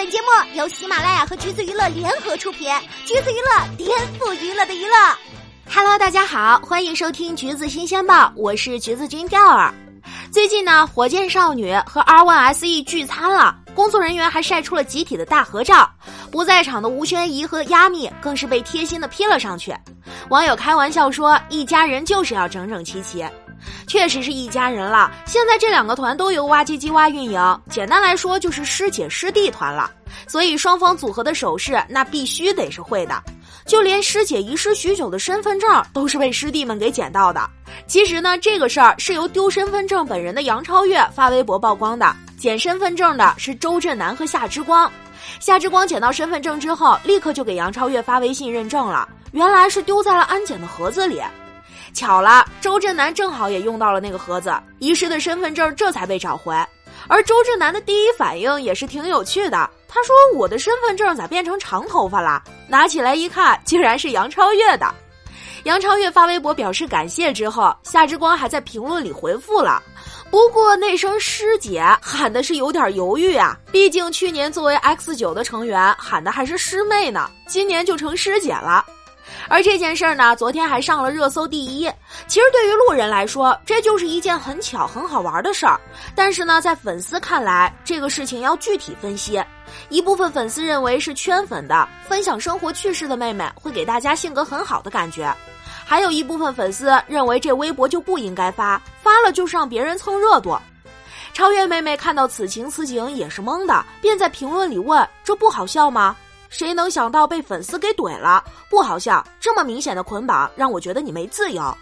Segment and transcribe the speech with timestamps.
[0.00, 2.70] 本节目由喜马拉雅和橘子娱乐联合出品，
[3.04, 4.96] 橘子娱乐颠覆娱乐的娱乐。
[5.70, 9.70] Hello，大家好，欢迎收听橘子新鲜报，我是橘子君钓儿。
[10.32, 15.86] 最近呢，火箭少女和 R1SE 聚餐了，工作人员还晒出了集体的大合照。
[16.30, 19.76] 不在场的吴宣仪和亚蜜更是被贴心的 P 了上去。
[20.30, 23.22] 网友开玩笑说：“一家人就是要整整齐齐。”
[23.86, 25.10] 确实是一家人了。
[25.26, 29.90] 现在这两个团都由挖唧唧挖运营，简单来说就是师姐师弟团了。
[30.26, 33.22] 所以双方组合的手势那必须得是会的。
[33.66, 37.48] 就连师姐遗失许久的身份证都是被师弟们给捡到的。
[37.86, 42.14] 其实呢，这个事儿是由丢身份证本人的杨超越发微博曝光的。
[42.36, 44.90] 捡身份证的是周震南和夏之光。
[45.38, 49.08] 夏之光捡到身份证之后，立刻就给杨超越发微信认证了。
[49.32, 51.22] 原来是丢在了安检的盒子里。
[51.92, 56.54] 巧了，周震南正好也用到了那个盒子，遗失的身份证这才被找回。
[57.08, 64.92] 而周震南的第一反应也是挺有趣的，他说：“我的身份证咋变成长头发了？”拿起来一看，竟然是杨超越的。
[65.64, 69.82] 杨超越发微博表示感谢之后，夏之光还在评论里回复了。
[70.30, 78.84] 不过那声师姐喊的是有点犹豫啊，毕竟去年作为 X 九的成员喊的还是师妹呢，今年就成师姐了。
[79.48, 81.90] 而这件事儿呢，昨天还上了热搜第一。
[82.26, 85.80] 其实对于路人来说，这就是一件很巧、很好玩的事儿。
[86.14, 89.42] 但是呢，在粉丝看来，这个事情要具体分析。
[89.88, 95.32] 一部分粉丝认为是圈粉的，分享生活趣事的妹妹会给大家性格很好的感觉；
[95.84, 100.56] 还有一部分粉丝认为这微博就不应该发，发了就是让别人蹭热度。
[101.32, 106.16] 超越妹妹看到此情此景也是懵的，便在评论里问：“这不好笑吗？”
[106.50, 108.44] 谁能想到被粉丝给怼了？
[108.68, 111.74] 不好笑，这么明显的捆绑让我觉得你没自由。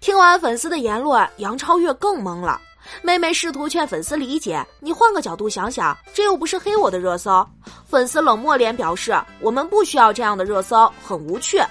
[0.00, 2.60] 听完粉丝的言论，杨超越更懵了。
[3.02, 7.46] 妹妹试图劝粉丝理解，你换个角度想想，这又不是黑我的热搜。
[7.86, 11.62] 粉丝冷漠脸表示，我们不需要这样的热搜，很无趣。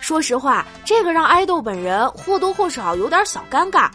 [0.00, 3.88] 说实话，这个让爱豆本人或多或少有点小尴尬。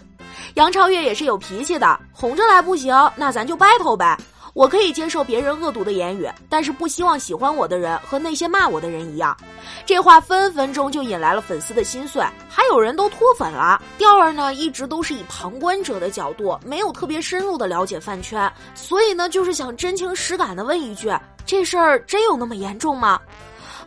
[0.54, 4.18] 杨超越也是有脾气的，哄着来不行，那咱就 battle 呗。
[4.54, 9.36] 我可以接受别人恶毒的言语，但是不希望喜欢我的人和那些骂我的人一样。
[9.84, 13.82] 这话分分钟就引来了粉丝的心碎，还有人都脱粉了。
[13.98, 21.12] 调儿呢，一直都是以旁观者的角度，没有特别深入的了解饭圈，所以呢，就是想真情实感的问一句：
[21.48, 23.20] 这事儿真有那么严重吗？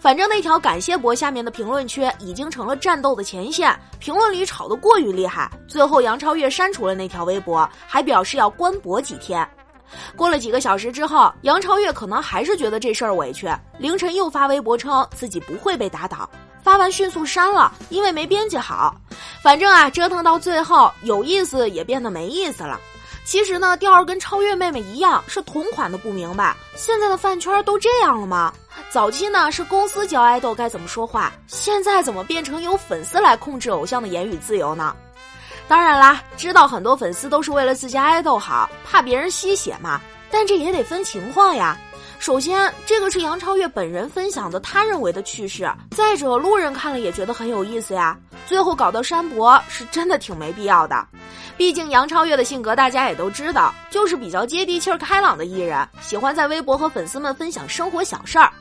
[0.00, 5.48] 反正那条感谢博下面的评论区已经成了战斗的前线，评论里吵得过于厉害。
[5.68, 9.48] 最后，杨超越删除了那条微博，还表示要关博几天。
[10.16, 13.48] 过了几个小时之后，杨超越可能还是觉得这事儿委屈，
[13.78, 16.28] 凌晨又发微博称自己不会被打倒，
[16.62, 18.94] 发完迅速删了，因为没编辑好。
[19.42, 22.80] 反正啊，折腾到最后，有意思也变得没意思了。
[23.24, 28.52] 其实呢，调儿跟超越妹妹一样，是同款的不明白，现在的饭圈都这样了吗？
[28.90, 34.94] 早期呢是公司教爱豆该怎么说话，现在怎么变成由粉丝来控制偶像的言语自由呢？
[35.68, 40.00] 当然啦，知道很多粉丝都是为了自家爱豆好，怕别人吸血嘛。
[40.30, 41.76] 但这也得分情况呀。
[42.18, 48.16] 首先，这个是杨超越本人分享的他认为的趣事；再者，路人看了也觉得很有意思呀。
[48.46, 51.06] 最后搞到删博，是真的挺没必要的。
[51.56, 58.52] 毕竟杨超越的性格大家也都知道，就是比较接地气儿、开朗的艺人，喜欢在微博和粉丝们分享生活小事儿。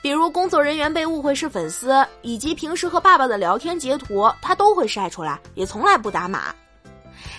[0.00, 6.54] 比如工作人员被误会是粉丝，以及平时和爸爸的聊天截图，他都会晒出来，也从来不打码。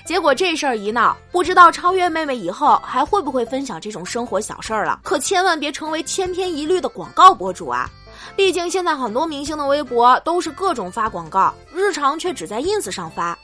[0.05, 4.99] 结果这事儿一闹，不知道超越妹妹以后还会不会分享这种生活小事儿了？
[5.03, 7.89] 可千万别成为千篇一律的广告博主啊！
[8.35, 13.37] 毕竟现在很多明星的微博都是各种发广告，日常却只在 ins 上发。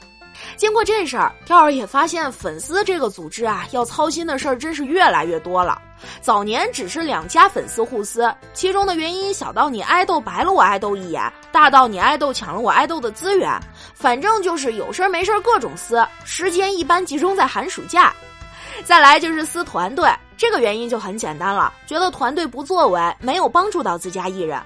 [0.58, 5.82] 经过这事儿，跳儿也发现粉丝这个组织啊，要操心的事儿真是越来越多了。
[6.22, 11.22] 早年只是两家粉丝互撕，其中的原因小到你爱豆白了我爱豆一眼，
[11.52, 13.52] 大到你爱豆抢了我爱豆的资源，
[13.94, 16.06] 反正就是有事儿没事儿各种撕。
[16.24, 18.14] 时间一般集中在寒暑假。
[18.84, 24.62] 再来就是撕团队，这个原因就很简单了，觉得团队不作为，没有帮助到自家艺人，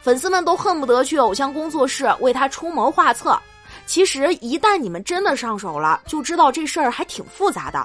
[0.00, 3.38] 粉丝们都恨不得去偶像工作室为他出谋划策。
[3.90, 7.84] 其实一旦你们真的上手了，就知道这事儿还挺复杂的。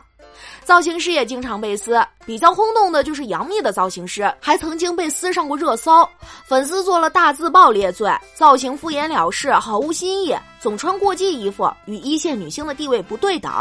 [0.63, 6.07] 造型师也经常被撕，比较轰动的就是杨幂的造型师，还曾经被撕上过热搜。
[6.43, 13.51] 粉丝做了大字报列罪，造型敷衍了事，毫无新意，总穿过季衣服，与一线女星的地位不对等。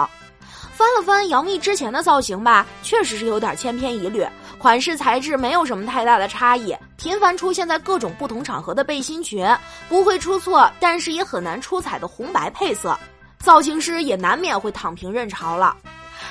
[0.74, 4.26] 翻了翻杨幂之前的造型吧，确实是有点千篇一律，
[4.58, 9.48] 款式材质没有什么太大的差异，频繁出现在各种不同场合的背心裙，
[9.88, 12.98] 不会出错，但是也很难出彩的红白配色，
[13.38, 15.76] 造型师也难免会躺平认潮了。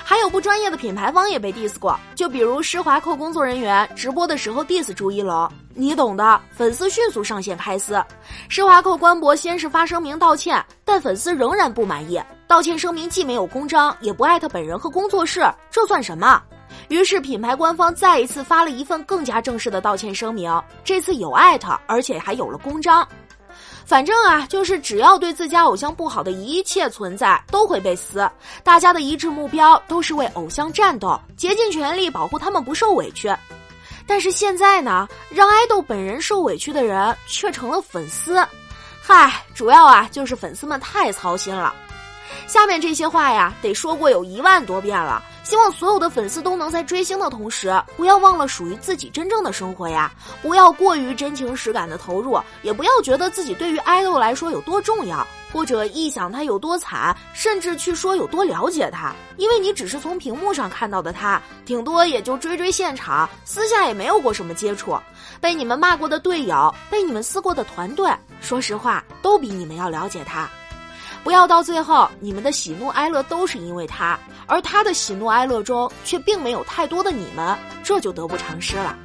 [0.04, 6.42] 还有不专业的品牌方也被 diss 过，就比如施华蔻工作人员直播的时候 diss 朱一龙，你懂的。
[6.52, 8.04] 粉丝迅速上线开撕，
[8.50, 12.22] 施华蔻官博先是发声明道歉，但粉丝仍然不满意。
[12.54, 16.40] 道歉声明既没有公章，也不艾特本人和工作室，这算什么？
[16.88, 23.08] 于是品牌官方再一次发了一份更加正式的道歉声明，这次有艾特，而且还有了公章。
[23.88, 28.30] 反正啊，就是只要对自家偶像不好的一切存在都会被撕，
[28.64, 33.36] 大家的一致目标都是为偶像战斗，竭尽全力保护他们不受委屈。
[34.06, 38.48] 但是现在呢，让爱豆本人受委屈的人却成了粉丝，
[39.02, 41.74] 嗨，主要啊就是粉丝们太操心了。
[42.48, 45.22] 下面这些话呀，得说过有一万多遍了。
[45.44, 50.10] 希望所有的粉丝都能在追星的同时，不要忘了属于自己真正的生活呀！
[50.42, 59.14] 不要过于真情实感的投入，也不要觉得自己对于爱豆来说有多重要，或者臆想他有多惨，甚至去说有多了解他。
[59.36, 64.98] 因为你只是从屏幕上看到的他，顶多也就追追现场，私下也没有过什么接触。
[65.42, 68.10] 被你们骂过的队友，被你们撕过的团队，
[68.40, 70.50] 说实话，都比你们要了解他。
[71.24, 78.98] 不要到最后，你们的喜怒哀乐都是因为他，而他的喜怒哀乐中却并没有太多的你们，这就得不偿失了。